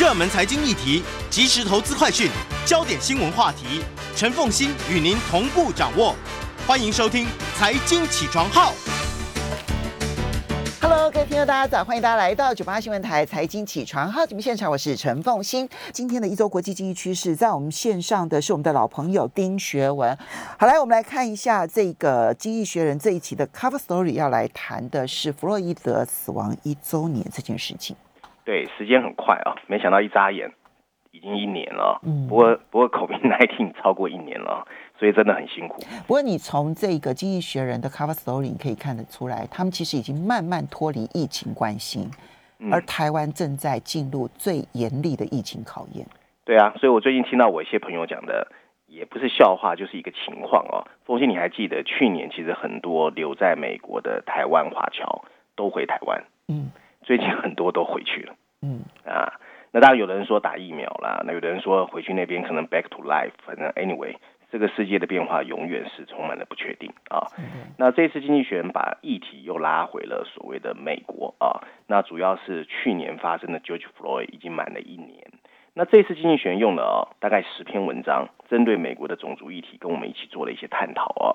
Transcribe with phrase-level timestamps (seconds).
[0.00, 2.30] 热门财经议题、即时投资快讯、
[2.64, 3.84] 焦点新闻话题，
[4.16, 6.16] 陈凤欣与您同步掌握。
[6.66, 7.26] 欢迎收听
[7.58, 8.72] 《财经起床号》。
[10.80, 11.84] Hello，各位听众，大家早！
[11.84, 15.68] 欢迎大家来到九八新闻台《财经起床号》节目现场，我是陈凤欣。
[15.92, 20.16] 今天的一周国际经济趋势，在我们线上的是我们的老朋友丁学文。
[20.58, 27.94] 好，来，我们来看一下这个《经济学人》这一期的 Cover Story，要来谈的是弗洛伊德死亡一周年这件事情。
[28.44, 30.50] 对，时间很快啊，没想到一眨眼
[31.12, 32.00] 已经一年了。
[32.02, 34.66] 嗯，不过不过，COVID-19 超过一年了，
[34.98, 35.80] 所以真的很辛苦。
[36.06, 42.10] 不过，你从这个《经济学人》的 Cover Story 可以看得出来，他们其实已经慢慢脱离疫情关心，
[42.58, 46.06] 嗯，而台湾正在进入最严厉的疫情考验。
[46.44, 48.48] 对啊，所以我最近听到我一些朋友讲的，
[48.86, 50.86] 也不是笑话，就是一个情况哦。
[51.04, 56.24] 凤馨，你还记得去年其实很多留在美国的台湾华侨都回台湾？
[56.48, 56.70] 嗯。
[57.02, 58.80] 最近很多都回去了，嗯。
[59.04, 59.32] 啊，
[59.72, 64.14] 那当然有的人说打疫苗啦，那有的人说回去那边可能 back to life，反正 anyway，
[64.50, 67.26] 这个世界的变化永远是充满了不确定啊。
[67.38, 75.26] 嗯、那这次经济学人把议题又拉回了所谓的美国啊，那主要是去年发生的 George Floyd 已经满了一年，
[75.74, 81.26] 那这次经济学人用了、哦、大概十篇文章，针对美国的种族议题跟我们一起做了一些探讨啊。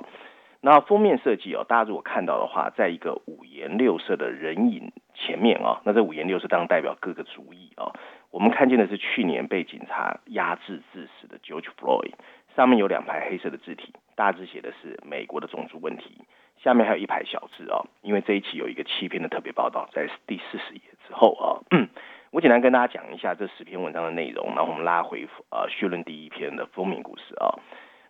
[0.61, 7.93] 那封面设计哦，大家如果看到的话，在一个五颜六色的人影前面啊，那这五颜六色当然代表各个族裔啊。
[8.31, 12.13] 我们看见的是去年被警察压制致死的 George Floyd，
[12.55, 16.21] 上面有两排黑色的字体，大致写的是美国的种族问题。
[16.63, 21.61] 下面还有一排小字哦，因为这一期有一个七篇的特别报道，在第四十页之后啊，
[22.31, 27.55] 我简单跟大家讲一下这十篇文章的内容，然后我们拉回啊序论第一篇的封面故事啊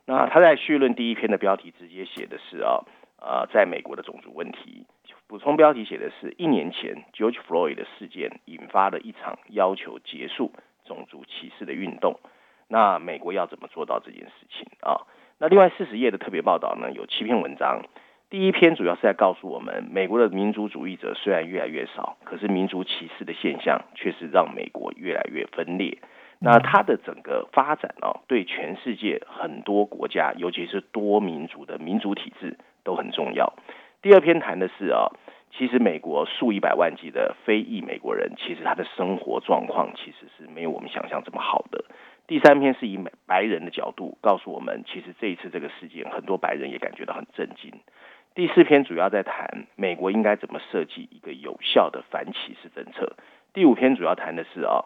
[0.06, 2.86] 那他在序论第一篇的标题直接写的是啊，
[3.20, 4.86] 呃，在美国的种族问题，
[5.28, 10.52] 补充标题写的是一年前 George Floyd 的事件引发了一场要求结束
[10.86, 12.20] 种族歧视的运动。
[12.68, 15.02] 那美国要怎么做到这件事情啊？
[15.40, 17.82] 那另外四十页的特别报道呢，有七篇文章，
[18.30, 25.98] 第一篇主要是在告诉我们，美国的民族主义者虽然越来越少，可是民族歧视的现象却是让美国越来越分裂。
[26.40, 33.54] 那它的整个发展哦，对全世界很多国家，尤其是多民族的民主体制都很重要。
[34.02, 35.10] 第二篇谈的是啊，
[35.52, 41.84] 其实美国数以百万计的非裔美国人，其实他的生活状况其实是没有我们想象这么好的。
[42.28, 47.72] 第三篇是以美白人的角度告诉我们，其实这一次这个事件，很多白人也感觉到很震惊。
[48.36, 53.16] 第四篇主要在谈美国应该怎么设计一个有效的反歧视政策。
[53.54, 54.84] 第五篇主要谈的是啊。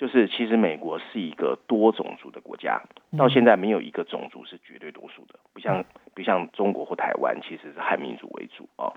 [0.00, 2.80] 就是其实美国是一个多种族的国家，
[3.18, 5.84] 到现在没有一个种族是绝对多数的，不像
[6.14, 8.94] 不像中国或台湾，其实是汉民族为主啊。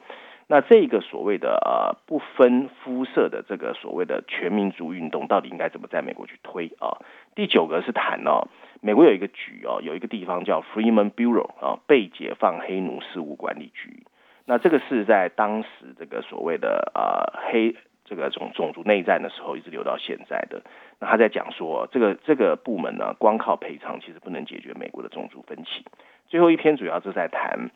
[0.48, 7.04] 那这个所谓的呃不分肤色的这个所谓的全民族运动，到底应该怎么在美国去推啊？
[7.36, 8.48] 第九个是谈哦，
[8.80, 14.06] 美国有一个局哦，有一个地方叫 Freedmen Bureau 啊，被解放黑奴事务管理局。
[14.46, 17.76] 那这个是在当时这个所谓的呃黑。
[18.06, 20.62] 这个种种族内战的时候，一直留到现在的。
[21.00, 25.86] 那他在讲说，这个这个部门呢，光靠赔偿其实不能解决美国的种族分歧。
[26.28, 27.70] 最后一篇主要是在谈，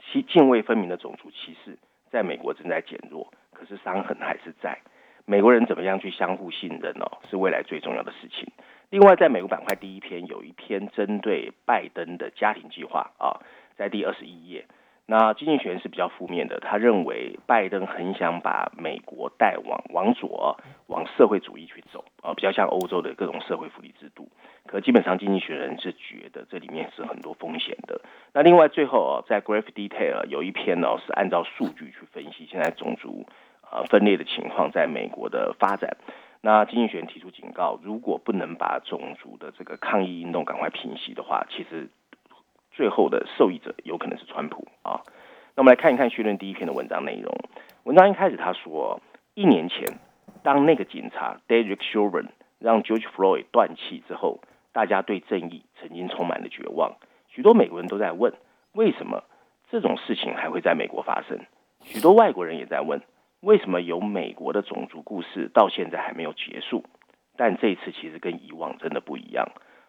[0.00, 1.78] 其泾渭分明的种族歧视
[2.10, 4.78] 在美国正在减弱，可是伤痕还是在。
[5.26, 7.06] 美国人怎么样去相互信任呢？
[7.30, 8.46] 是未来最重要的事情。
[8.90, 13.40] 另外，在美国板块第一篇有一篇针对拜登的家庭计划啊，
[13.76, 14.66] 在第二十一页。
[15.06, 20.56] 那经济学人是比较负面的，他认为拜登很想把美国带往往左，
[20.86, 24.30] 往社会主义去走啊，比较像欧洲的各种社会福利制度。
[24.66, 28.00] 可基本上经济学人是觉得这里面是很多风险的。
[28.32, 33.26] 那另外最后哦，在 Graph Detail 有一篇呢，是按照数据去分析现在种族
[33.70, 35.98] 呃分裂的情况在美国的发展。
[36.40, 41.90] 那经济学人提出警告，如果不能把种族的这个抗议运动赶快平息的话，其实。
[42.74, 45.00] 最后的受益者有可能是川普啊。
[45.54, 47.32] 那我们来看一看序论第一篇的文章内容。
[47.84, 49.00] 文章一开始他说，
[49.34, 49.98] 一年前
[50.42, 52.26] 当那个警察 Derek Chauvin
[52.58, 54.40] 让 George Floyd 断气之后，
[54.72, 56.96] 大家对正义曾经充满了绝望。
[57.28, 58.34] 许多美国人都在问，
[58.72, 59.22] 为什么
[59.70, 61.38] 这种事情还会在美国发生？
[61.82, 63.00] 许多外国人也在问，
[63.40, 66.84] 为什么有美国的种族故事到现在还没有结束？
[67.36, 69.48] 但这一次其实跟以往真的不一样。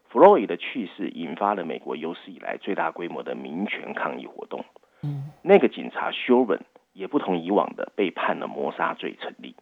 [0.10, 4.64] 弗洛伊的去世引发了美国有史以来最大规模的民权抗议活动。
[5.02, 6.60] 嗯，那个警察休文
[6.94, 9.56] 也不同以往的被判了谋杀罪成立。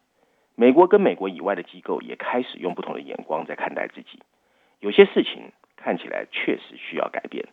[0.55, 4.19] 美国跟美国以外的机构也开始用不同的眼光在看待自己。
[4.79, 7.45] 有些事情看起来确实需要改变。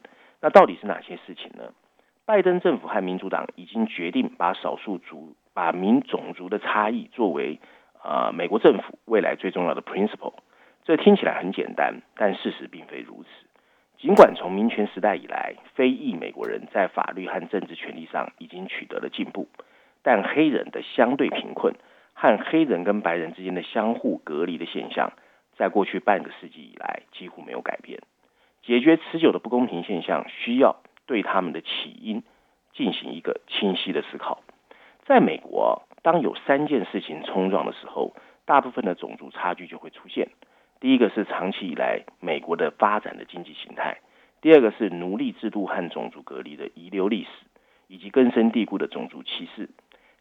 [0.42, 1.72] 那到底是哪些事情呢？
[2.26, 7.58] 拜登政府和民主党已经决定把少数族、把民种族的差异作为
[8.02, 10.34] 啊、呃，美国政府未来最重要的 principle。
[10.84, 13.28] 这听起来很简单，但事实并非如此。
[13.98, 19.46] 尽管从民权时代以来，非裔美国人在法律和政治权利上已经取得了进步，
[20.02, 21.74] 但黑人的相对贫困
[22.14, 25.12] 和黑人跟白人之间的相互隔离的现象，
[25.54, 28.00] 在过去半个世纪以来几乎没有改变。
[28.62, 30.76] 解决持久的不公平现象，需要
[31.06, 32.22] 对他们的起因
[32.72, 34.42] 进行一个清晰的思考。
[35.04, 38.14] 在美国，当有三件事情冲撞的时候，
[38.46, 40.28] 大部分的种族差距就会出现。
[40.80, 43.98] 第一个是长期以来美国的发展的经济形态，
[44.40, 47.28] 第二个是奴隶制度和种族隔离的遗留历史，
[47.86, 49.68] 以及根深蒂固的种族歧视。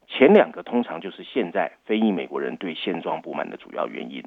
[0.06, 4.22] 前两个通常就是现在非裔美国人对现状不满的主要原因。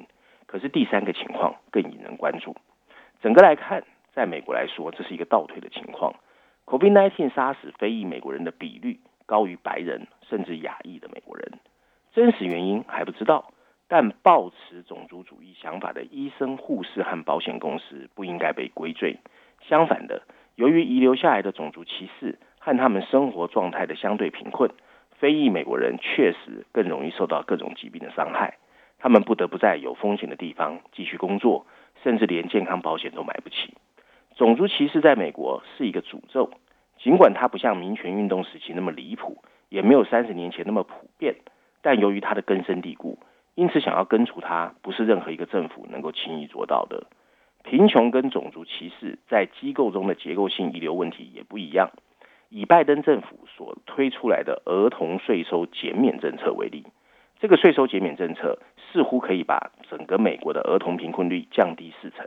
[0.46, 2.56] 可是第三个情况更引人关注。
[3.22, 6.14] 整个来看，在美国来说，这是一个倒退的情况。
[6.66, 11.60] COVID-19 杀死非裔美国人的比率高于白人甚至亚裔的美国人，
[12.12, 13.52] 真实原因还不知道。
[13.96, 19.18] 但抱持种族主义想法的医生、护士和保险公司不应该被归罪。
[19.68, 20.22] 相反的，
[20.56, 24.68] 由于遗留下来的种族歧视和他们生活状态的相对贫困，
[25.20, 28.58] 非裔美国人确实更容易受到各种疾病的伤害。
[28.98, 31.64] 他们不得不在有风险的地方继续工作，
[32.02, 33.74] 甚至连健康保险都买不起。
[34.34, 36.50] 种族歧视在美国是一个诅咒，
[36.98, 39.38] 尽管它不像民权运动时期那么离谱，
[39.68, 41.36] 也没有三十年前那么普遍，
[41.80, 43.20] 但由于它的根深蒂固。
[43.54, 47.06] 因此，想要根除它，不是任何一个政府能够轻易做到的。
[47.62, 51.90] 贫穷跟种族歧视在机构中的结构性遗留问题也不一样。
[52.50, 56.84] 以拜登政府所推出来的儿童税收减免政策为例，
[57.40, 58.58] 这个税收减免政策
[58.92, 62.26] 似乎可以把整个美国的儿童贫困率降低四成。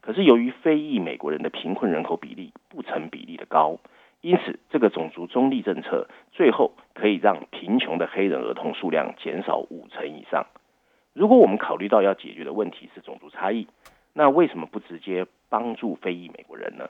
[0.00, 3.78] 可是，由于非裔美国人的贫困人口比例不成比例的高，
[4.20, 10.44] 因此这个种族中立政策最后可以让贫穷的黑人儿童数量减少五成以上。
[11.14, 13.66] 如果我们考虑到要解决的问题是种族差异，
[14.14, 16.88] 那为什么不直接帮助非裔美国人呢？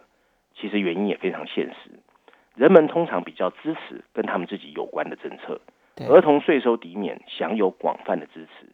[0.54, 1.90] 其实原因也非常现实，
[2.54, 5.60] 人们通常比较支持跟他们自己有关的政策。
[6.08, 8.66] 儿童税收抵免享有广泛的支持，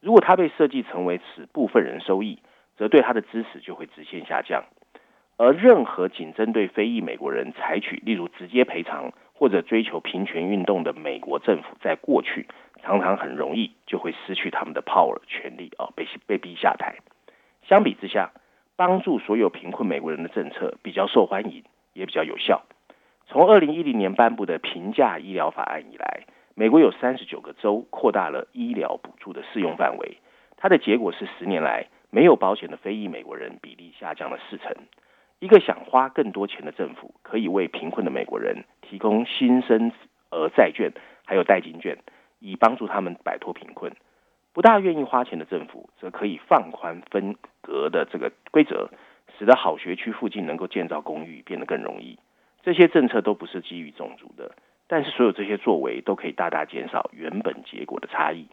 [0.00, 2.38] 如果它被设计成为此部分人收益，
[2.76, 4.64] 则对他的支持就会直线下降。
[5.36, 12.46] 而任何仅针对非裔美国人采取，例如直接赔偿或者追求平权运动的美国政府，在过去。
[12.82, 16.96] 常常很容易就会失去他们的 power 权力啊，被被逼下台。
[17.62, 18.30] 相比之下，
[18.76, 21.64] 帮助所有贫困美国人的政策比较受欢迎，
[21.94, 22.62] 也比较有效。
[23.26, 30.18] 从二零一零年颁布的平价医疗法案以来，美国有三十九个州扩大了医疗补助的适用范围。
[30.58, 34.76] 它的结果是十年来没有保险的非裔美国人比例下降了四成。
[35.40, 39.90] 一个想花更多钱的政府，可以为贫困的美国人提供新生
[40.30, 40.92] 儿债券，
[41.24, 41.98] 还有代金券。
[42.40, 43.90] 以帮助他们摆脱贫困，
[44.52, 48.90] 不大愿意花钱的政府，则可以放宽分隔的这个规则，
[49.38, 52.18] 使得好学区附近能够建造公寓变得更容易。
[52.62, 54.54] 这些政策都不是基于种族的，
[54.88, 58.46] 但是所有这些作为都可以大大减少原本结果的差异。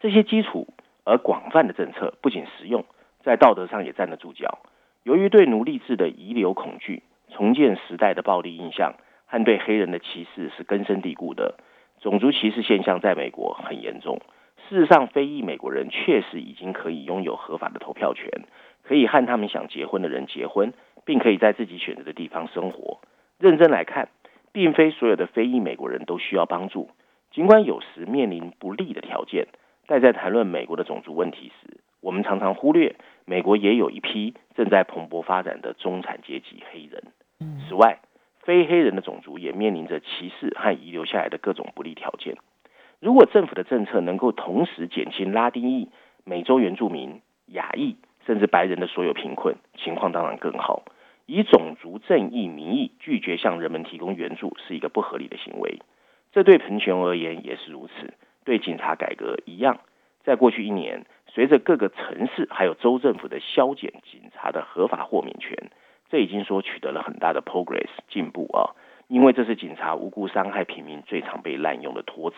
[0.00, 0.68] 这些基础
[1.02, 2.84] 而广泛的政策不仅实用，
[3.24, 4.60] 在道德上也站得住脚。
[5.02, 8.94] 由于对奴隶制的遗留恐惧、重建时代的暴力印象
[9.26, 11.54] 和对黑人的歧视是根深蒂固的。
[12.00, 14.20] 种族歧视现象在美国很严重。
[14.68, 18.28] 事实上，非裔美国人确实已经可以拥有合法的投票权，
[18.84, 20.72] 可以和他们想结婚的人结婚，
[21.04, 23.00] 并可以在自己选择的地方生活。
[23.38, 24.08] 认真来看，
[24.52, 26.90] 并非所有的非裔美国人都需要帮助。
[27.32, 29.48] 尽管有时面临不利的条件，
[29.86, 37.02] 但在谈论美国的种族问题时，我们常常忽略美国也有一批正在蓬勃发展的中产阶级黑人。
[37.68, 37.98] 此外，
[38.40, 42.36] 非黑人的种族也面临着歧视和遗留下来的各种不利条件。
[43.00, 45.88] 如果政府的政策能够同时减轻拉丁裔、
[46.24, 50.82] 美洲原住民、亚裔甚至白人的所有贫困，情况当然更好。
[51.26, 55.80] 以种族正义名义拒绝向人们提供援助是一个不合理的行为。
[56.32, 58.12] 这对贫穷而言也是如此。
[58.44, 59.78] 对警察改革一样，
[60.24, 65.70] 在过去一年，随着各个城市还有州政府的削减警察的合法豁免权。
[66.10, 68.74] 这已经说取得了很大的 progress 进步啊，
[69.06, 72.36] 因为这是警察无故伤害平民最常被滥用的托词。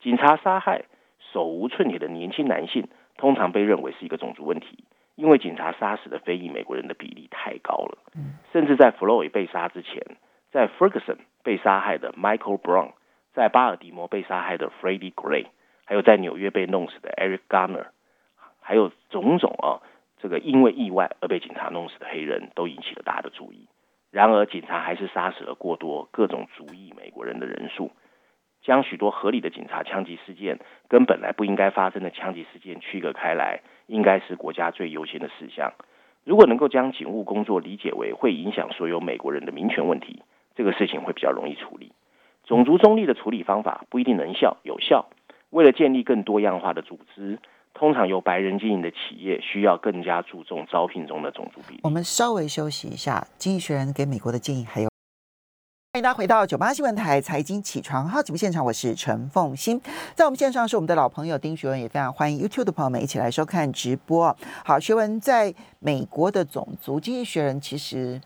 [0.00, 0.84] 警察杀害
[1.32, 2.86] 手无寸铁的年轻男性，
[3.16, 4.84] 通常被认为是一个种族问题，
[5.16, 7.98] 因为警察杀死的非裔美国人的比例太高了。
[8.52, 10.00] 甚至在弗洛伊被杀之前，
[10.52, 12.92] 在 Ferguson 被杀害的 Michael Brown，
[13.32, 15.46] 在巴尔的摩被杀害的 Freddie Gray，
[15.84, 17.86] 还有在纽约被弄死的 Eric Garner，
[18.60, 19.82] 还有种种啊。
[20.24, 23.68] 这个因为意外而被警察弄死的黑人都引起了大家的注意。
[24.10, 27.90] 然而，警察还是杀死了过多各种族裔美国人的人数。
[28.62, 35.74] 将许多合理的警察枪击事件跟本来不应该发生的枪击事件区隔开来，应该是国家最优先的事项。
[36.24, 40.22] 如果能够将警务工作理解为会影响所有美国人的民权问题，
[40.54, 41.92] 这个事情会比较容易处理。
[42.44, 45.04] 种族中立的处理方法不一定能效有效。
[45.50, 47.38] 为了建立更多样化的组织，
[47.74, 51.80] 通常由白人经营的企业需要更加注重招聘中的种族比例。
[51.82, 54.88] 我们稍微休息一下，经济学人给美国的建议还有。
[55.92, 59.80] 欢迎大家回到九八新闻台财经起床号节目现场，我是陈凤欣。
[60.14, 64.36] 在我们线上是我们的老朋友丁学文，也非常欢迎 YouTube 的朋友们一起来收看直播。
[64.64, 68.20] 好，学文在美国的种族经济学人其实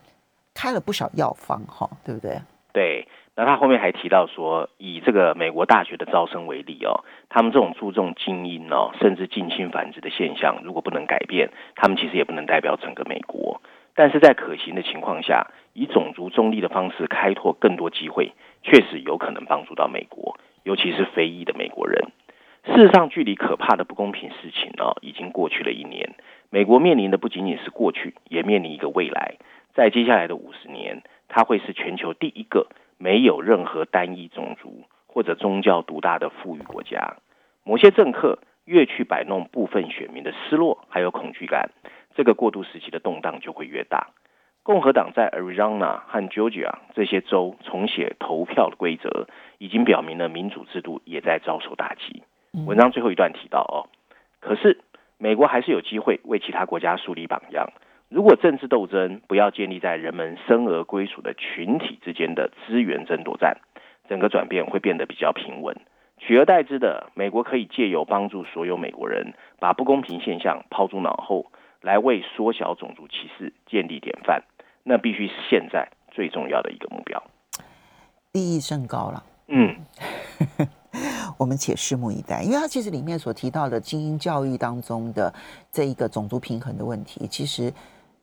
[0.53, 2.39] 开了不少药方，哈，对不对？
[2.73, 3.07] 对。
[3.39, 13.61] 那他后面还提到说，以这个美国大学的招生为例哦，他们这种注重精英哦，甚至近亲繁殖的现象，如果不能改变，他们其实也不能代表整个美国。
[13.95, 22.11] 但是在可行的情况下，以种族中立的方式开拓更多机会，确实有可能帮助到美国，尤其是非裔的美国人。
[22.65, 26.13] 事实上，距离可怕的不公平事情呢，已经过去了一年。
[26.49, 29.35] 美国面临的不仅仅是过去，也面临一个未来。
[29.73, 32.67] 在接下来的五十年，它会是全球第一个
[32.99, 37.15] 没有任何单一种族或者宗教独大的富裕国家。
[37.63, 41.71] 某些政客越去摆弄部分选民的失落还有恐惧感，
[42.13, 44.09] 这个过渡时期的动荡就会越大。
[44.61, 49.27] 共和党在 Arizona 和 Georgia 这些州重写投票的规则，
[49.57, 52.21] 已经表明了民主制度也在遭受打击。
[52.67, 53.89] 文章最后一段提到哦，
[54.41, 54.81] 可是
[55.17, 57.71] 美国还是有机会为其他国家树立榜样。
[58.09, 63.57] 如果政治斗争不要建立在人们生而归属的群体之间的资源争夺战，
[64.09, 65.77] 整个转变会变得比较平稳。
[66.17, 71.45] 取而代之的，美国可以借由帮助所有美国人把不公平现象抛诸脑后，
[71.81, 74.43] 来为缩小种族歧视建立典范。
[74.83, 77.23] 那必须是现在最重要的一个目标。
[78.31, 79.75] 利益甚高了，嗯，
[81.37, 82.41] 我们且拭目以待。
[82.41, 85.31] 因为它其实里面所提到的精英教育当中的
[85.71, 87.71] 这一个种族平衡的问题，其实。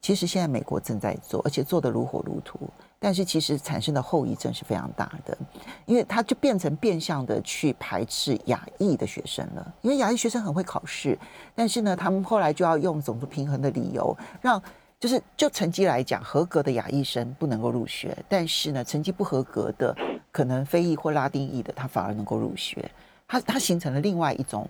[0.07, 2.57] 其实现在美国正在做，而且做得如火如荼，
[3.01, 5.37] 但是其实产生的后遗症是非常大的，
[5.85, 9.75] 因为它就变成变相的去排斥亚裔的学生了。
[9.83, 11.19] 因为亚裔学生很会考试，
[11.57, 14.63] 但是呢，他们后来就要用种族平衡的理由，让
[15.01, 19.93] 就是就成绩来讲，合格的亚裔生不能够入学，但是呢，成绩不合格的，
[20.31, 22.89] 可能非裔或拉丁裔的，他反而能够入学。
[23.27, 24.69] 他他形成了另外一种。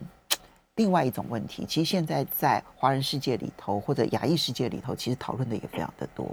[0.76, 6.24] 另外一种问题，其实现在在华人世界里头或者亚裔世界里头，其实讨论的也非常的多。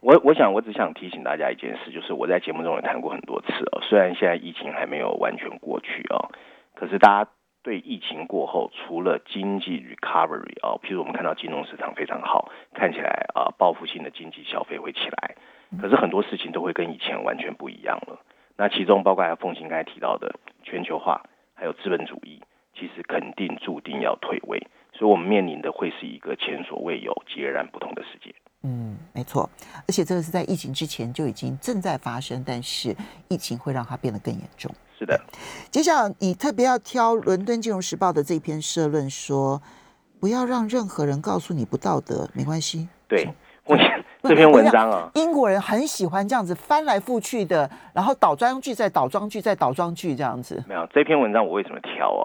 [0.00, 3.82] 我我想，我只想提醒大家一件事，就是我在节目中也谈过很多次哦。
[3.82, 6.30] 虽然现在疫情还没有完全过去哦，
[6.74, 7.30] 可是大家
[7.64, 15.34] 对疫情过后，除了经济 recovery 哦，譬如我们看到金融市场非常好，看起来啊，报复性的经济消费会起来，
[15.80, 18.20] 可是很多事情都会跟以前完全不一样了。
[18.56, 21.22] 那其中包括凤琴刚才提到的全球化，
[21.54, 22.40] 还有资本主义。
[22.82, 24.58] 其实肯定注定要退位，
[24.92, 28.34] 所以我们面临的会是一个前所未有、截然不同的世界。
[28.64, 29.48] 嗯，没错，
[29.86, 32.96] 而且这个是在疫情之前就已经正在发生，但是
[33.28, 34.68] 疫情会让它变得更严重。
[34.98, 35.20] 是的，
[35.70, 39.62] 接下来你特别要挑《伦敦金融时报》的这篇社论说，
[40.18, 42.88] 不要让任何人告诉你不道德，没关系。
[43.06, 43.28] 对，
[43.64, 43.78] 我。
[44.22, 50.62] 这篇文章啊，英国人很喜欢这样子翻来覆去的，然后倒装句再倒装句再倒装句这样子。
[50.68, 52.22] 没有这篇文章，我为什么挑啊？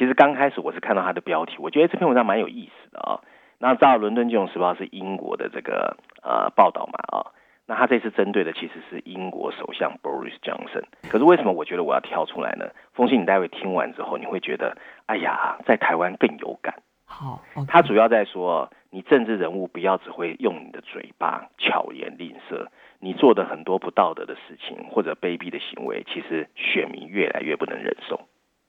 [0.00, 3.20] 其实刚开始我是看到他的标题，我觉得这篇文章蛮有意思的啊。
[3.58, 7.36] 那知道《伦敦金融时报》是英国的这个呃报道嘛啊？
[7.66, 10.84] 那他这次针对的其实是英国首相 Boris Johnson。
[11.10, 12.70] 可是为什么我觉得我要挑出来呢？
[12.94, 16.76] 风信，你待会听完之后，你会觉得，哎呀，在台湾更有感。
[17.04, 28.18] 好.他主要在说，你政治人物不要只会用你的嘴巴巧言令色，你做的很多不道德的事情或者卑鄙的行为，其实选民越来越不能忍受。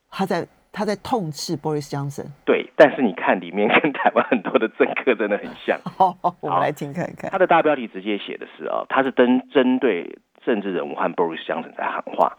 [0.09, 2.27] 他在他在痛斥 Boris Johnson。
[2.45, 5.77] 对，但是你看里面跟台湾很多的政客真的很像。
[5.83, 7.29] 好，我们来听看看。
[7.29, 12.37] 他的大标题直接写的是啊，他是针针对政治人物和 Boris Johnson 在喊话，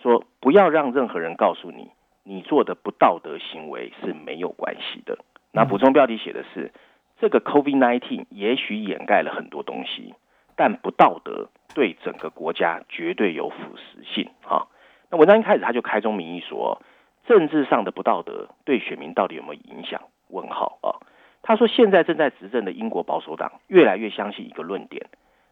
[0.00, 1.90] 说不要让任何人告诉你，
[2.22, 5.18] 你做的不道德行为是没有关系的。
[5.50, 6.72] 那补充标题写的是，
[7.20, 10.14] 这个 COVID-19 也许掩盖了很多东西，
[10.56, 14.30] 但不道德对整个国家绝对有腐蚀性。
[14.48, 14.66] 啊，
[15.10, 16.80] 那文章一开始他就开宗明义说，
[17.26, 20.02] 政治上的不道德对选民到底有没有影响？
[20.28, 20.96] 问号啊！
[21.42, 25.06] 他说，现在正在执政的英国保守党越来越相信一个论点，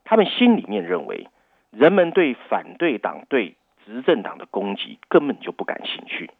[0.04, 1.26] 他们心里面认为，
[1.70, 6.30] 人们对反对党对执政党的攻击根本就不感兴趣，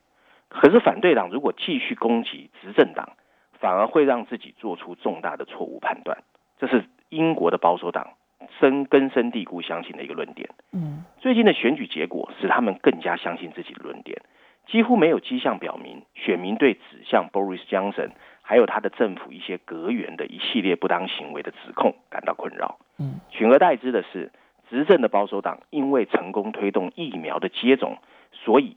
[0.48, 3.10] 可是反对党如果继续攻击执政党，
[3.58, 6.18] 反而会让自己做出重大的错误判断，
[6.58, 8.14] 这是英国的保守党
[8.58, 10.48] 深根深蒂固相信的一个论点。
[10.72, 14.22] 嗯，最近的选举结果使他们更加相信自己的论点，
[14.66, 18.10] 几乎没有迹象表明选民对指向 Boris Johnson
[18.42, 22.78] 还有他的政府一些阁员的一系列不当行为的指控感到困扰。
[22.98, 24.30] 嗯，取而代之的是，
[24.68, 27.98] 执政的保守党因为成功推动疫苗的接种，
[28.32, 28.76] 所以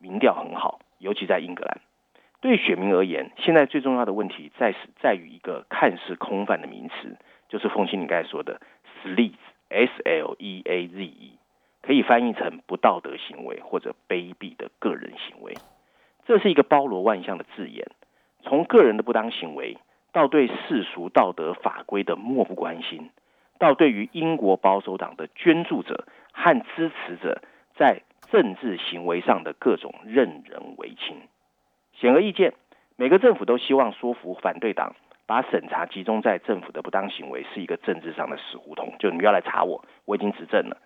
[0.00, 1.80] 民调很好，尤其在英格兰。
[2.40, 7.16] 对选民而言，现在最重要的问题在是在于一个看似空泛的名词，
[7.48, 8.60] 就是凤馨你刚才说的
[9.04, 11.38] sleaze，s l e a z e，
[11.82, 15.54] 可以翻译成不道德行为或者卑鄙的个人行为。
[16.24, 17.86] 这是一个包罗万象的字眼，
[18.42, 19.76] 从个人的不当行为，
[20.12, 23.10] 到对世俗道德法规的漠不关心，
[23.58, 27.42] 到对于英国保守党的捐助者和支持者
[27.74, 31.16] 在政治行为上的各种任人唯亲。
[31.94, 32.54] 显而易见，
[32.96, 34.94] 每个政府都希望说服反对党，
[35.26, 40.76] 把审查集中在政府的不当行为是一个政治上的死胡同，就你们要来查我，我已经执政了。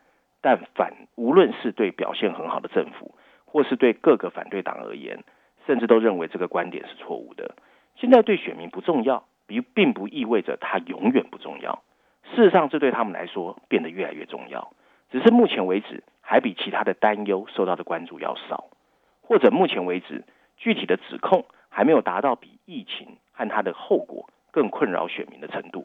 [0.46, 5.24] 但反无论是对表现很好的政府，或是对各个反对党而言，
[5.66, 7.56] 甚至都认为这个观点是错误的。
[7.96, 11.82] 现在对选民不重要，并并不意味着它永远不重要。
[12.32, 14.70] 事实上，这对他们来说变得越来越重要。
[15.10, 18.66] 只是目前为止，还比其他的担忧受到的关注要少，
[19.22, 20.22] 或者目前为止。
[20.56, 25.84] 具体的指控还没有达到比疫情和它的后果更困扰选民的程度。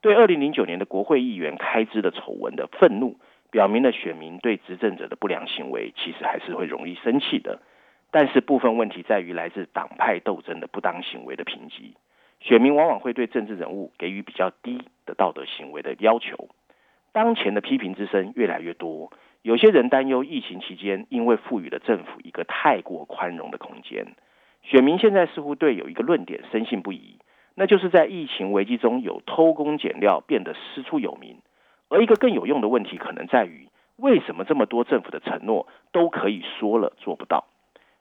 [0.00, 3.18] 对二零零九年的国会议员开支的丑闻的愤怒，
[3.50, 7.60] 表明了选民对执政者的不良行为其实还是会容易生气的。
[8.10, 11.94] 但是部分问题在于来自党派斗争的不当行为的评级，
[12.40, 16.48] 选民往往会对政治人物给予比较低的道德行为的要求。
[17.12, 19.12] 当前的批评之声越来越多。
[19.42, 24.04] 有些人担忧疫情期间，因为赋予了政府一个太过宽容的空间，
[24.62, 27.16] 选民现在似乎对有一个论点深信不疑，
[27.54, 31.38] 那就是在疫情危机中有偷工减料变得师出有名。
[31.90, 37.44] 而一个更有用的问题可能在于，为什么这么多政府的承诺都可以说了做不到？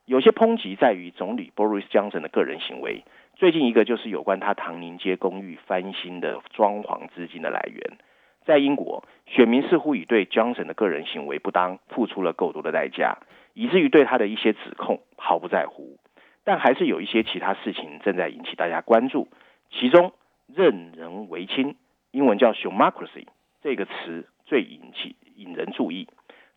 [0.05, 3.03] 有些抨击在于总理 Boris Johnson 的个人行为，
[3.35, 7.97] 最近一个就是有关他唐宁街公寓翻新的装潢资金的来源。
[8.45, 13.17] 在英国，选民似乎已对 Johnson 的个人行为不当付出了够多的代价，
[13.53, 15.97] 以至于对他的一些指控毫不在乎。
[16.43, 19.27] 但还是有一些其他事情正在引起大家关注，
[19.69, 20.13] 其中
[20.47, 21.75] 任人唯亲
[22.09, 23.27] （英文叫 Schumocracy）
[23.61, 26.07] 这个词最引起引人注意。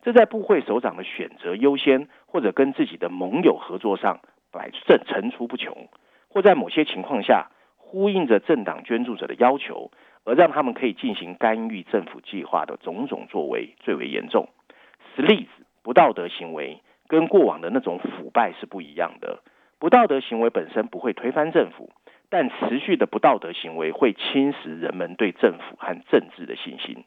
[0.02, 5.88] 这在部会首长的选择优先或者跟自己的盟友合作上摆正层出不穷，
[6.28, 9.90] 或在某些情况下呼应着政党捐助者的要求。
[10.24, 14.48] 而让他们可以进行干预政府计划的种种作为最为严重。
[15.16, 15.48] sleaze
[15.82, 19.42] 不道德行为跟过往的那种腐败是不一样的。
[19.80, 21.90] 不道德行为本身不会推翻政府，
[22.32, 27.04] 但持续的不道德行为会侵蚀人们对政府和政治的信心。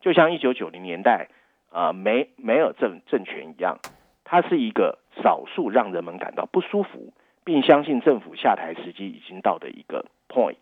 [0.00, 1.28] 就像一九九零年代
[1.70, 3.78] 啊梅梅尔政政权一样，
[4.24, 7.12] 它是一个少数让人们感到不舒服，
[7.44, 10.56] 并相信政府下台时机已经到的一个 point。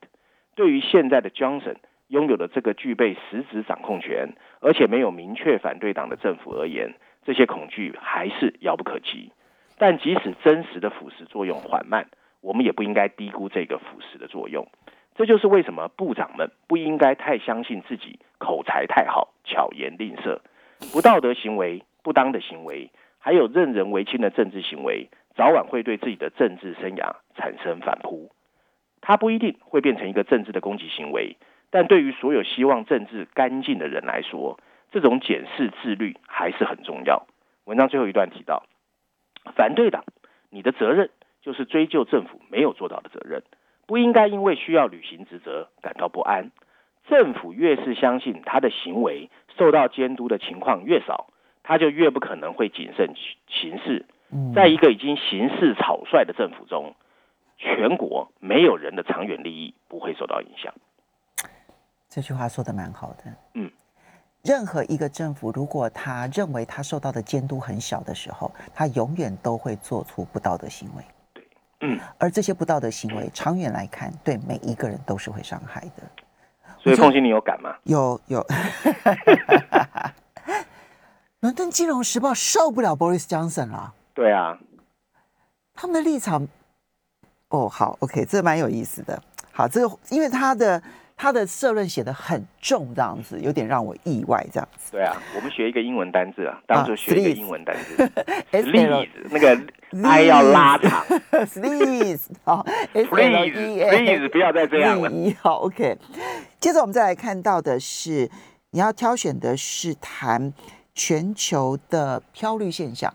[0.54, 1.76] 对于现在的 Johnson。
[2.08, 6.92] 拥有了这个具备实质掌控权，而且没有明确反对党的政府而言，
[7.24, 9.32] 这些恐惧还是遥不可及。
[9.78, 12.08] 但即使真实的腐蚀作用缓慢，
[12.42, 14.68] 我们也不应该低估这个腐蚀的作用。
[15.14, 20.42] 这就是为什么部长们不应该太相信自己口才太好、巧言令色。
[20.92, 28.30] 不道德行为、不当的行为，还有任人唯亲的政治行为，早晚会对自己的政治生涯产生反扑。
[29.00, 31.36] 它不一定会变成一个政治的攻击行为。
[31.70, 34.58] 但对于所有希望政治干净的人来说，
[34.90, 37.26] 这种检视自律还是很重要。
[37.64, 38.64] 文章最后一段提到，
[39.56, 40.04] 反对党，
[40.50, 41.10] 你的责任
[41.42, 43.42] 就是追究政府没有做到的责任，
[43.86, 46.50] 不应该因为需要履行职责感到不安。
[47.08, 49.28] 政府越是相信他的行为
[49.58, 51.26] 受到监督的情况越少，
[51.64, 53.12] 他就越不可能会谨慎
[53.48, 54.06] 行事。
[54.54, 56.94] 在一个已经行事草率的政府中，
[57.58, 60.72] 全国没有人的长远利益不会受到影响。
[62.08, 63.24] 这句话说的蛮好的。
[63.54, 63.70] 嗯，
[64.42, 71.04] 任何一个政府，如果他认为他受到的监督很小的时候，他永远都会做出不道德行为。
[72.18, 76.02] 而这些不道德行为，长远来看，对每一个人都是会伤害的。
[76.78, 77.74] 所以，凤欣，你有感吗？
[77.84, 78.46] 有有。
[81.40, 83.92] 伦敦金融时报受不了 Boris Johnson 了。
[84.14, 84.58] 对啊，
[85.74, 86.46] 他们的立场。
[87.48, 89.22] 哦，好，OK，这蛮有意思的。
[89.52, 90.82] 好，这个因为他的。
[91.22, 94.90] 他的社论写的很重，这样子有点让我意外，这样子。
[94.90, 98.04] 对啊，我们学一个英文单字啊，当做学一个英文单字。
[98.50, 99.56] sleaze 那个
[100.04, 101.04] I 要拉长。
[101.46, 105.08] sleaze 好，please，please 不要再这样了。
[105.40, 105.96] 好，OK。
[106.58, 108.28] 接着我们再来看到的是
[108.72, 110.52] 你要挑选的是谈
[110.92, 113.14] 全球的漂绿现象，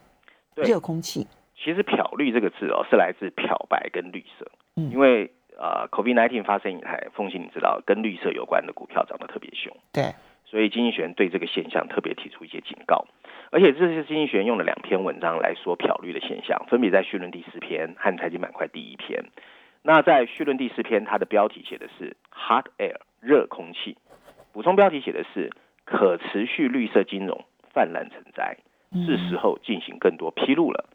[0.55, 1.27] 热空气。
[1.61, 4.49] 其实“漂绿”这个字哦，是来自漂白跟绿色。
[4.77, 9.75] 嗯，因为呃，COVID-19 发生以来，凤馨你知道，跟绿色有关的股票涨得特别凶。
[9.91, 10.13] 对，
[10.45, 13.05] 所以经济学人对这个现象特别提出一些警告。
[13.49, 19.23] 而且这是经济学人用了两篇文章来说漂绿的现象，分别在序论第四篇和财经板块第一篇。
[19.81, 23.97] 那在序论第四篇，它的标题写的是 “hot air” 热空气，
[24.51, 25.49] 补充标题写的是
[25.85, 28.57] “可持续绿色金融泛滥成灾”，
[28.93, 30.89] 是时候进行更多披露了。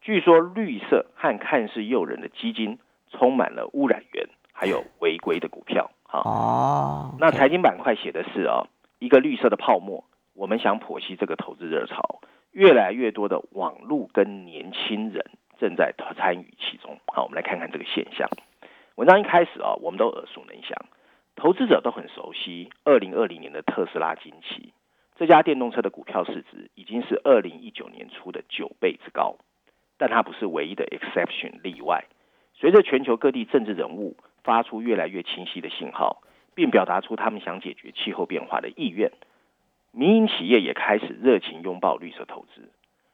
[0.00, 2.78] 据说绿色和看似诱人的基金
[3.10, 5.90] 充满了污染源，还有违规的股票。
[6.04, 10.04] 哈哦，那财经板块写的是哦，一个绿色的泡沫。
[10.34, 12.20] 我们想剖析这个投资热潮，
[12.52, 15.24] 越来越多的网络跟年轻人
[15.58, 16.98] 正在参与其中。
[17.06, 18.28] 好，我们来看看这个现象。
[18.96, 20.76] 文章一开始啊，我们都耳熟能详，
[21.34, 24.72] 投资者都很熟悉二零二零年的特斯拉惊奇，
[25.16, 29.36] 这家电动车的股票市值已经是二零一九年初的九倍之高。
[29.98, 32.04] 但它不是唯一的 exception 例外。
[32.58, 36.22] 随着全球各地政治人物发出越来越清晰的信号，
[36.54, 39.12] 并表达出他们想解决气候变化的意愿，
[39.92, 42.70] 民营企业也开始热情拥抱绿色投资。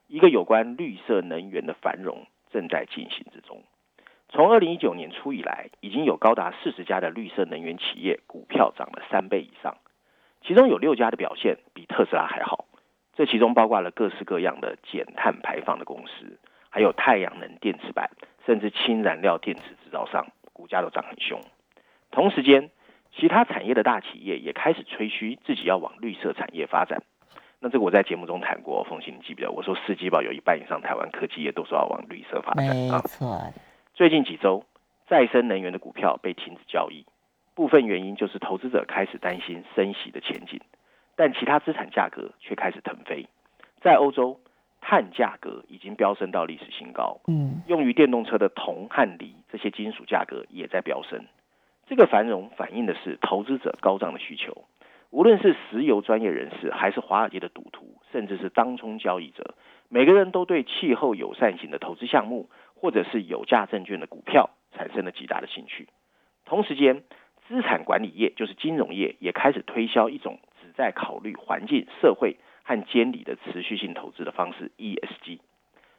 [0.06, 3.62] 一个有关绿色能源的繁荣正在进行之中。
[4.28, 9.76] 从二零一九年初以来，已经有高达四十家的绿色能源企业股票涨了三倍以上，
[10.42, 12.66] 其中有六家的表现比特斯拉还好。
[13.14, 16.38] 这其中包括了各式各样的减碳排放的公司。
[16.70, 18.08] 还有太阳能电池板，
[18.46, 21.40] 甚至氢燃料电池制造商，股价都涨很凶。
[22.10, 22.70] 同时间，
[23.14, 27.02] 其他产业的大企业也开始吹嘘自己要往绿色产业发展。
[27.60, 29.52] 那这个我在节目中谈过，凤行你记不记得？
[29.52, 32.66] 我说世纪报有一半以上台湾科技业都说要往绿色发展。
[32.74, 33.32] 没错。
[33.32, 33.52] 啊，
[33.94, 34.64] 最近几周，
[35.06, 37.06] 再生能源的股票被停止交易，
[37.54, 40.60] 部分原因就是投资者开始担心升息的前景，
[41.14, 43.26] 但其他资产价格却开始腾飞。
[43.80, 44.40] 在欧洲。
[44.82, 51.24] 碳价格已经飙升到历史新高，嗯，用于电动车的铜和锂这些金属价格也在飙升。
[51.86, 54.64] 这个繁荣反映的是投资者高涨的需求。
[55.10, 59.54] 无论是石油专业人士，还是华尔街的赌徒，甚至是当冲交易者，
[59.88, 65.88] 每个人都对气候友善型的投资项目，或者是有价证券的股票产生了极大的兴趣。
[66.44, 67.02] 同时间，
[67.46, 72.36] 资产管理业就是金融业也开始推销一种只在考虑环境、社会。
[72.62, 75.38] 和监理的持续性投资的方式 ESG，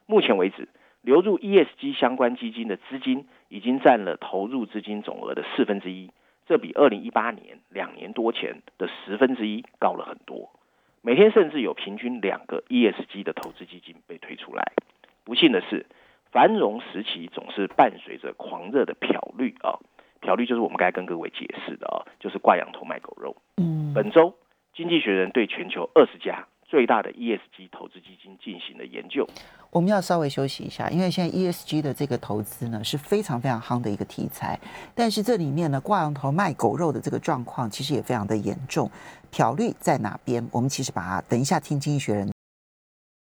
[0.06, 0.68] 目前为止，
[1.02, 6.10] 流入 ESG 相关基金的资金已经占了投入资金总额的四分之一，
[6.46, 10.50] 这比二零一八年两年多前的十分之一高了很多。
[11.02, 14.72] 每天甚至有平均两个 ESG 的投资基金被推出来。
[15.24, 15.84] 不幸的是，
[16.32, 19.76] 繁荣时期总是伴随着狂热的漂绿啊，
[20.22, 23.36] 漂绿就是我们刚才跟各位解释的啊，就是挂羊头卖狗肉。
[23.58, 24.34] 嗯，本周
[24.72, 26.46] 经济学人对全球二十家。
[26.74, 29.24] 最大的 ESG 投资基金进行了研究，
[29.70, 34.58] 我们要稍微休息一下，因为现在 ESG 的这个投资呢是非常非常夯的一个题材，
[34.92, 38.90] 但是这里面呢挂羊头卖狗肉的这个状况其实也非常的严重。
[39.30, 40.44] 漂绿在哪边？
[40.50, 42.33] 我们其实把它等一下听经济学人。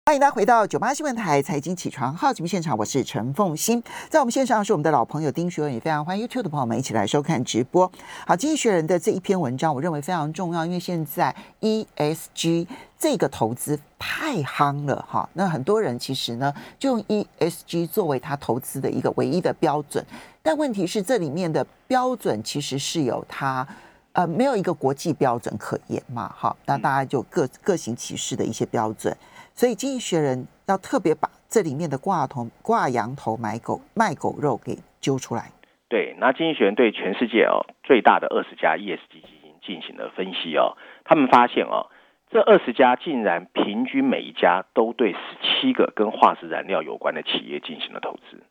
[0.08, 7.92] 欢迎大家回到九八新闻台财经起床号节目现场，我是陈凤欣，在我们线上是我们的老朋友丁学文，也非常欢迎 YouTube 的朋友们一起来收看直播。
[8.28, 12.68] 好，经济学人的这一篇文章，我认为非常重要，因为现在 ESG
[13.00, 15.28] 这个投资太夯了哈。
[15.34, 20.06] 那很多人其实呢，就用 ESG 作为他投资的一个唯一的标准，
[20.44, 23.68] 但问题是这里面的标准其实是有它
[24.12, 26.32] 呃没有一个国际标准可言嘛。
[26.38, 29.12] 哈，那大家就各各行其事的一些标准。
[29.56, 35.50] 所以经济学人要特别把这里面的挂头挂羊头买狗卖狗肉给揪出来。
[35.88, 41.88] 对，那经济学人对全世界哦最大的二十家 ESG 基金进行了分析哦，他们发现哦，
[42.30, 48.44] 这二十家竟然平均每一家都对十七个跟化石燃料有关的企业进行了投资，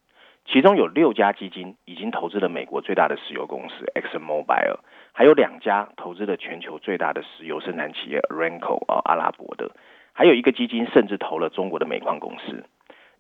[0.47, 4.79] 其中有六家基金已经投资了美国最大的石油公司 ExxonMobil，
[5.13, 9.71] 还有两家投资了全球最大的石油生产企业 Aramco 哦阿拉伯的。
[10.15, 12.65] 还有一个基金甚至投了中国的煤矿公司。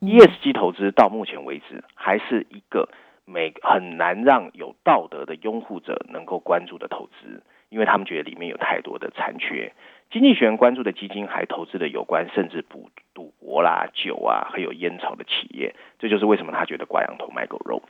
[0.00, 2.88] ESG 投资到目前为止还是一个
[3.24, 9.72] 美很难让有道德的拥护者能够关注的投资，因为他们觉得里面有太多的残缺。
[10.10, 15.74] 经济学人关注的基金还投资了有关甚至赌赌博啦、酒啊，还有烟草的企业。
[15.98, 17.82] 这就是为什么他觉得挂羊头卖狗肉。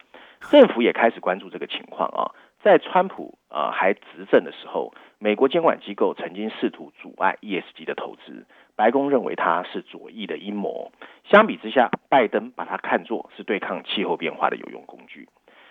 [0.51, 2.31] 政府也开始关注这个情况啊。
[2.62, 8.47] 在川普啊还执政的时候，美国监管机构曾经试图阻碍 ESG 的投资。
[8.77, 10.93] 白宫认为它是左翼的阴谋。
[11.25, 15.29] 相比之下，拜登把它看作是对抗气候变化的有用工具。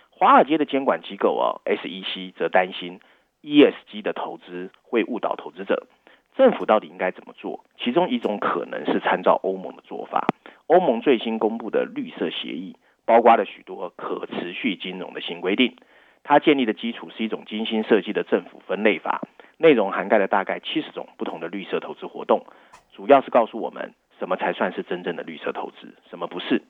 [0.10, 3.00] 华尔街的监管机构啊，SEC 则担心
[3.42, 5.88] ESG 的投资会误导投资者。
[6.36, 7.64] 政府到底应该怎么做？
[7.78, 10.28] 其中一种可能是参照欧盟的做法。
[10.68, 15.76] 欧盟最新公布的绿色协议，包括了许多可持续金融的新规定。
[16.24, 19.22] 它建立的基础是一种精心设计的政府分类法，
[19.58, 22.46] 内容涵盖了大概七十种不同的绿色投资活动，
[22.94, 26.62] 主要是告诉我们什么才算是真正的绿色投资，什么不是。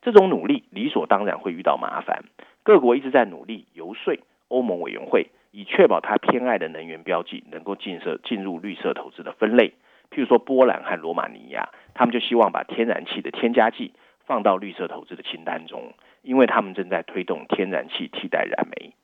[0.00, 2.24] 这种努力理所当然会遇到麻烦，
[2.62, 4.16] 各国一直在努力游说
[4.48, 5.28] 欧盟委员会。
[5.54, 9.74] 以确保他偏爱的能源标记能够进设进入绿色投资的分类，
[10.10, 13.92] 譬如说波兰和罗马尼亚，他们就希望把天然气的添加剂
[14.24, 15.92] 放到绿色投资的清单中，
[16.22, 18.94] 因为他们正在推动天然气替代燃煤。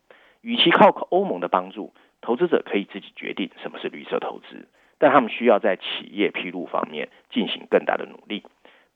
[0.41, 8.45] 与其靠欧盟的帮助，投资者可以自己决定什么是绿色投资，但他们需要在企业披露方面进行更大的努力。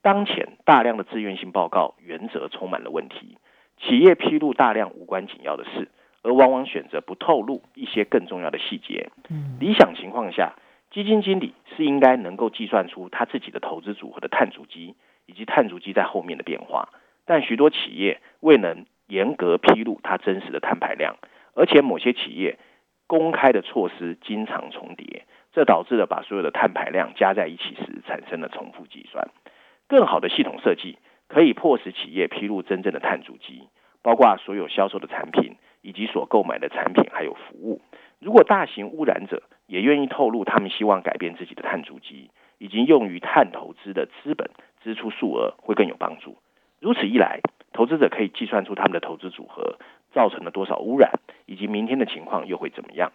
[0.02, 3.38] 当前大量的自愿性报告原则充满了问题，
[3.78, 5.88] 企业披露大量无关紧要的事。
[6.24, 9.10] 而往往选择不透露一些更重要的细节。
[9.58, 10.54] 理想情况下，
[10.92, 14.94] 基金经理是应该能够计算出他自己的投资组合的碳足迹
[15.26, 16.90] 以及碳足迹在后面的变化。
[17.24, 21.16] 但许多企业未能严格披露他真实的碳排量，
[21.54, 22.56] 而且某些企业
[23.08, 29.28] 公开的措施经常重叠，这导致了把所有的碳排量加在一起时产生了重复计算。
[29.88, 33.68] 更好的系统设计可以迫使企业披露真正的碳足迹，
[34.02, 35.56] 包括所有销售的产品。
[35.84, 37.80] 以及所购买的产品还有服务，
[38.20, 44.48] 如果大型污染者也愿意透露他们希望改变自己的碳足迹，以及用于碳投资的资本
[44.84, 46.36] 支出数额会更有帮助。
[46.78, 47.40] 如此一来，
[47.72, 49.76] 投资者可以计算出他们的投资组合
[50.12, 51.10] 造成了多少污染，
[51.46, 53.10] 以及明天的情况又会怎么样。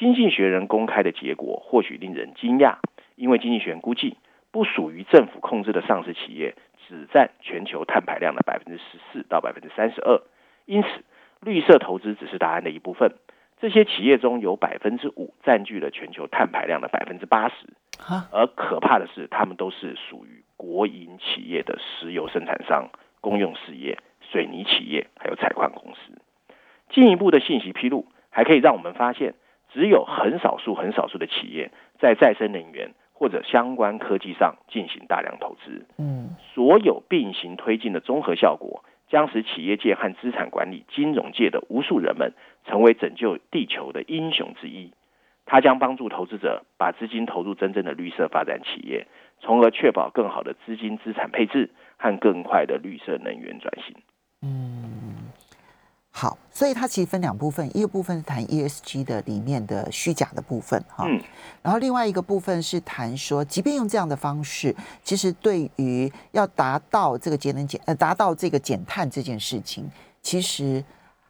[0.00, 2.76] 经济学人公开的结果或许令人惊讶，
[3.16, 4.16] 因为经济学人估计
[4.50, 6.54] 不属于政府控制的上市企业
[6.88, 10.22] 只占全球碳排量的百分之十四到百分之三十二，
[10.64, 10.88] 因此。
[11.42, 13.14] 绿色投资只是答案的一部分，
[13.58, 17.54] 这些企业中有百分之五占据了全球碳排量的百分之八十，
[18.30, 22.90] 而可怕的是，他们都是属于国营企业的石油生产商、
[23.22, 26.20] 公用事业、水泥企业，还有采矿公司。
[26.90, 29.32] 进一步的信息披露，还可以让我们发现，
[29.72, 35.86] 只有很少数、很少数的企业在再生能源或者相关科技上进行大量投资。
[35.98, 38.84] 嗯，所有并行推进的综合效果。
[39.10, 42.32] 将使企业界和资产管理、金融界的无数人们
[42.64, 44.92] 成为拯救地球的英雄之一。
[45.46, 49.08] 它将帮助投资者把资金投入真正的绿色发展企业，
[49.40, 53.96] 从而确保更好的资金资产配置和更快的绿色能源转型。
[54.42, 54.89] 嗯。
[56.20, 61.18] 好，所以它其实分两部分，一个部分是谈 ESG 的里面的虚假的部分哈，嗯，
[61.62, 70.84] 然后另外一个部分是谈说，即便用这样的方式，其实对于要达到这个节能减呃达到这个减碳这件事情，其实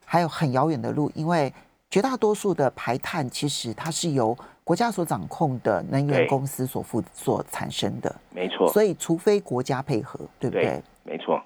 [0.05, 1.55] 还有很遥远的路，因为
[1.89, 10.65] 绝大多数的排碳其实它是由国家所掌控的能源公司所负所产生的，没错，所以除非国家配合，对不对？
[10.65, 11.41] 对，没错。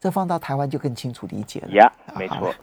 [0.00, 1.68] 这放到台湾就更清楚理解了。
[1.72, 2.54] 呀，yeah, 没错。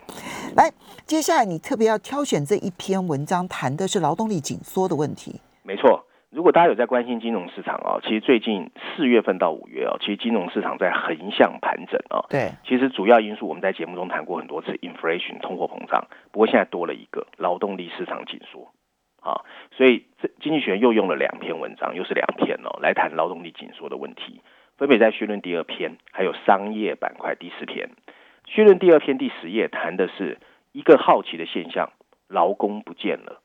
[0.55, 0.71] 来，
[1.05, 5.41] 接下来你特别要挑选这一篇文章，谈的是劳动力紧缩的问题。
[5.63, 12.25] 没错，如果大家有在关心金融市场哦，其实最近四月份到五月哦，其实金融市场在横向盘整哦。
[12.29, 18.71] 对，其实主要因素我们在节目中谈过很多次，inflation 通货膨胀，不过现在多了一个劳动力市场紧缩。
[19.21, 19.41] 啊，
[19.75, 24.39] 所以这经济学人又用了两篇文章，又是两篇哦，来谈劳动力紧缩的问题。
[24.77, 27.89] 分别在序论第二篇，还有商业板块第四篇。
[28.45, 30.37] 序论第二篇第十页谈的是
[30.73, 31.91] 一个好奇的现象：
[32.27, 33.39] 劳工不见了，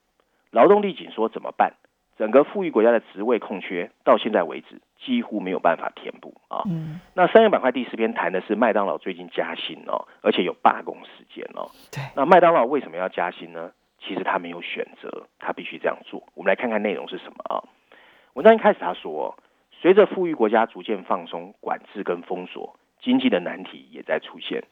[0.50, 1.74] 劳动力紧缩怎么办？
[2.18, 6.62] 整个富裕国家的职位空缺到现在为止几乎没有办法填补啊。
[6.66, 7.00] 嗯。
[7.14, 11.70] 那商业板块第四篇谈的是麦当劳最近加薪哦，而且有罢工时间哦。
[11.92, 12.02] 对。
[12.16, 13.70] 那麦当劳为什么要加薪呢？
[14.00, 16.24] 其实他没有选择，他必须这样做。
[16.34, 17.62] 我们来看看内容是什么啊？
[18.34, 19.38] 文章一开始他说。
[19.80, 24.62] 随着富裕国家逐渐放松管制跟封锁，经济的难题也在出现。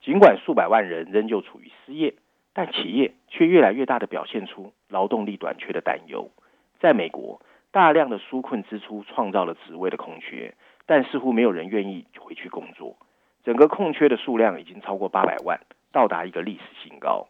[0.00, 2.14] 尽管数百万人仍旧处于失业，
[2.52, 6.32] 但企业却越来越大的表现出劳动力短缺的担忧。
[6.80, 7.40] 在美国，
[7.70, 10.52] 大量的纾困支出创造了职位的空缺，
[10.86, 12.96] 但似乎没有人愿意回去工作。
[13.44, 15.60] 整个空缺的数量已经超过八百万，
[15.92, 17.28] 到达一个历史新高。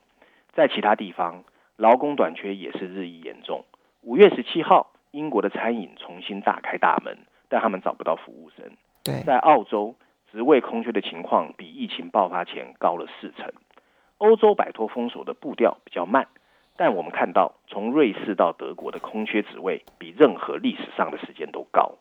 [0.54, 1.44] 在其他地方，
[1.76, 3.66] 劳工短缺也是日益严重。
[4.00, 4.92] 五月十七号。
[5.18, 8.64] 英国的餐饮重新打开大门，但他们找不到服务生。
[9.02, 9.96] 对，在澳洲，
[10.30, 13.52] 职位空缺的情况比疫情爆发前高了四成。
[14.18, 16.28] 欧洲摆脱封锁的步调比较慢，
[16.76, 21.96] 但我们看到从瑞士到德国的空缺职位比任何历史上的时间都高。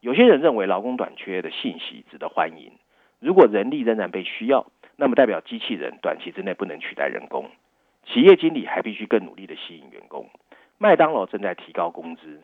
[0.00, 2.72] 有些人认为劳工短缺的信息值得欢迎。
[3.20, 7.50] 如果人力仍然被需要，那么代表机器人短期之内不能取代人工。
[8.06, 10.26] 企业经理还必须更努力的吸引员工。
[10.78, 12.40] 麦当劳正在提高工资，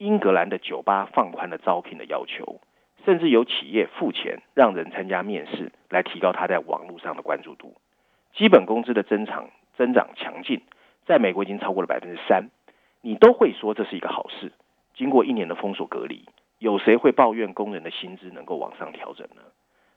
[0.00, 2.58] 英格兰的酒吧放宽了招聘的要求，
[3.04, 7.74] 甚至有企业付钱让人参加面试，来提高他在网络上的关注度。
[8.32, 10.62] 基本工资的增长增长强劲，
[11.04, 12.48] 在美国已经超过了百分之三，
[13.02, 14.52] 你都会说这是一个好事。
[14.94, 16.24] 经过一年的封锁隔离，
[16.58, 19.42] 有谁会抱怨工人的薪资能够往上调整呢？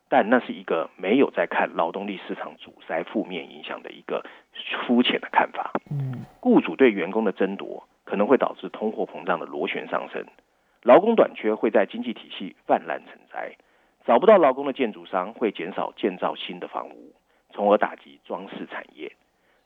[0.09, 4.25] 但那是一个没有在看劳动力市场阻塞负面影响的一个
[4.85, 5.71] 肤浅的看法。
[5.89, 10.25] 嗯，雇主对员工的争夺可能会导致通货膨胀的螺旋上升，
[10.81, 13.55] 劳工短缺会在经济体系泛滥成灾，
[14.05, 17.13] 找不到劳工的建筑商会减少建造新的房屋，
[17.51, 19.11] 从而打击装饰产业。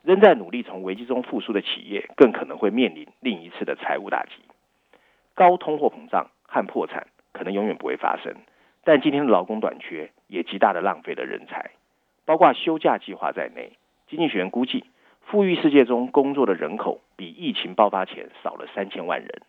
[0.02, 4.34] 仍在努力从危机中复苏的企业，更可能会面临另一次的财务打击。
[5.34, 8.32] 高通货膨胀和破产可能永远不会发生。
[8.84, 11.72] 但今天的劳工短缺也极大的浪费了人才，
[12.24, 13.72] 包括休假计划在内。
[14.06, 14.84] 经济学人估计，
[15.30, 19.42] 富裕世界中工作的人口比疫情爆发前少了三千万人。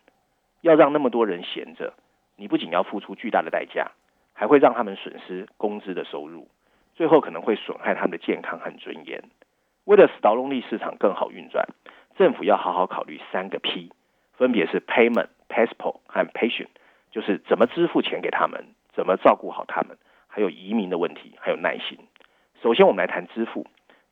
[0.60, 1.94] 要让那么多人闲着，
[2.36, 3.90] 你不仅要付出巨大的代价，
[4.34, 6.48] 还会让他们损失工资的收入，
[6.94, 9.24] 最后可能会损害他们的健康和尊严。
[9.84, 11.66] 为了使劳动力市场更好运转，
[12.14, 13.90] 政府要好好考虑三个 P，
[14.34, 16.68] 分别是 Payment、Passport 和 Patient，
[17.10, 18.66] 就是怎么支付钱给他们。
[18.92, 19.96] 怎么照顾好他们？
[20.28, 21.96] 还有移民的问题，还有耐心。
[22.60, 23.66] 首先，我们来谈支付。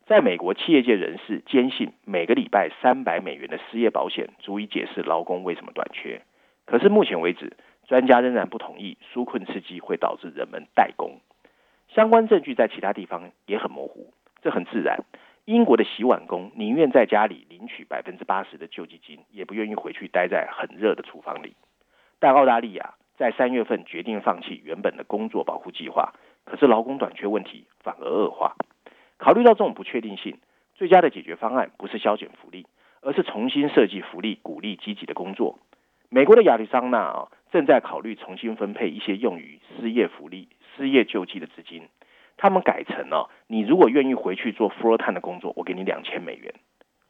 [0.09, 6.23] 在美国，企业界人士坚信，每个礼拜三百美元的失业保险足以解释劳工为什么短缺。
[6.65, 11.21] 可是目前为止，专家仍然不同意纾困刺激会导致人们怠工。
[11.89, 15.05] 相关证据在其他地方也很模糊，这很自然。
[15.45, 21.55] 英国的洗碗工宁愿在家里领取百分之八十的救济金，也不愿意回去待在很热的厨房里。
[22.19, 26.15] 但澳大利亚，在三月份决定放弃原本的工作保护计划，
[26.47, 28.57] 可是劳工短缺问题反而恶化。
[29.19, 30.39] 考虑到这种不确定性，
[30.75, 32.67] 最佳的解决方案不是削减福利，
[33.03, 35.59] 而是重新设计福利，鼓励积极的工作。
[36.09, 41.83] 美国的亚利桑那啊，正在考虑重新分配一些用于失业福利、失业救济的资金。
[42.37, 46.55] 他们改成了，你如果愿意回去做 full time 的工作，我给你两千美元。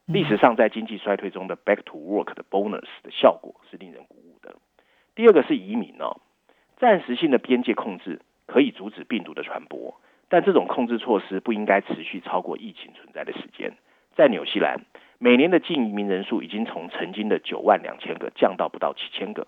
[0.07, 4.55] 历史上在经济衰退中的 back to work 的 bonus 的效果是令人鼓舞的。
[5.13, 6.19] 第二个是移民哦，
[6.77, 13.73] 暂时性的边界控制可以阻止病毒的传播，但这种控制措施不应该持续超过疫情存在的时间。
[14.15, 14.85] 在纽西兰，
[15.17, 19.47] 每年的净移民人数已经从曾经的九万两千个降到不到七千个。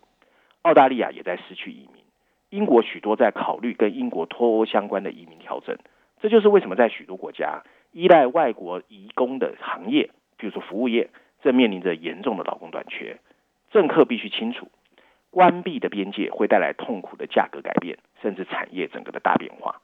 [0.63, 2.03] 澳大利亚也在失去移民，
[2.49, 5.77] 英国许多在考虑跟英国脱欧相关的移民调整。
[6.19, 11.09] 这就是为什么在许多国家依赖外国移工的行业，比如说服务业，
[11.41, 13.17] 正面临着严重的劳工短缺。
[13.71, 14.69] 政客必须清楚。
[15.29, 19.81] 关闭的边界会带来痛苦的价格改变，甚至产业整个的大变化。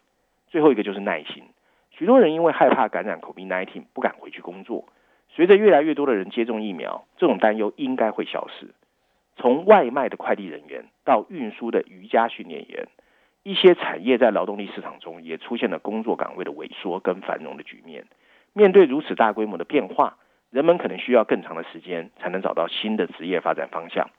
[0.48, 1.44] 最后一个就是耐心，
[1.92, 4.86] 许多人因为害怕感染 COVID-19 不敢回去工作。
[5.30, 8.74] 随着越来越多的人接种疫苗，这种担忧应该会消失。
[9.36, 12.88] 从外卖的快递人员到运输的瑜伽训练员，
[13.44, 18.06] 一些产业在劳动力市场中也出现了工作岗位的萎缩跟繁荣的局面。
[18.54, 20.18] 面对如此大规模的变化，
[20.50, 24.10] 人们可能需要更长的时间才能找到新的职业发展方向。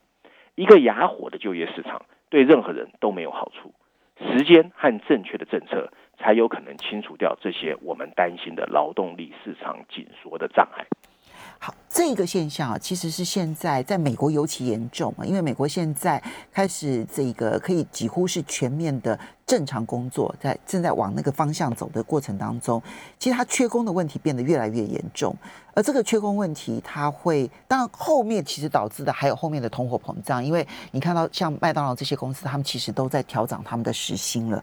[0.55, 3.73] 一个哑火的就业市场对任何人都没有好处，
[4.21, 10.85] 时间和正确的政策才有可能清除掉这些我们担心的劳动力市场紧缩的障碍。
[11.61, 22.81] 好，这个现象啊，其实是现在在美国尤其严重啊，因为美国现在开始这个可以几乎是全面的正常工作，在正在往那个方向走的过程当中，
[23.19, 25.35] 其实它缺工的问题变得越来越严重，
[25.75, 34.63] 而这个缺工问题，它会当然后面其实导致的还有后面的通货膨胀，因为你看到像麦当劳这些公司，他们其实都在调涨他们的时薪了。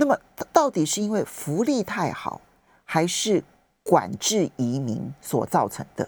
[0.00, 0.18] 那么
[0.50, 2.40] 到底是因为福利太好，
[2.84, 3.44] 还是？
[3.82, 6.06] 管制移民所造成的，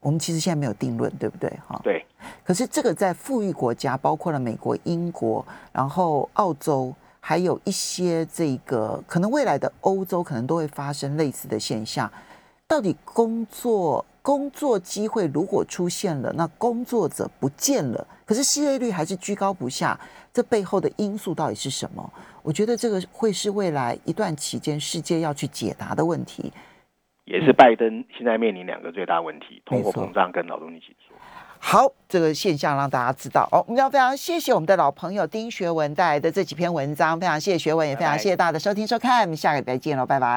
[0.00, 1.52] 我们其实现在没有定论，对不对？
[1.66, 2.06] 哈，对。
[2.44, 12.10] 可是这个在富裕国家，包括了美国、英国，然后澳洲，还有一些这个可能未来的欧洲，可能都会发生类似的现象。
[12.68, 19.98] 到底工作工作机会如果出现了，那工作者不见了，可是失业率还是居高不下，
[20.32, 22.12] 这背后的因素到底是什么？
[22.48, 26.50] 我觉得这个会是未来一段期间世界要去解答的问题。
[27.26, 31.14] 也是拜登现在面临两个最大问题：通货膨胀跟劳动力紧缩。
[31.58, 33.62] 好，这个现象让大家知道哦。
[33.68, 40.26] 我们要非常谢谢我们的老朋友丁学文带来的这几篇文章，非常谢谢学文，也非常谢谢大家的收听收看，我们下个礼拜见喽，拜拜。